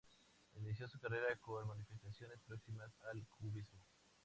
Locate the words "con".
1.39-1.67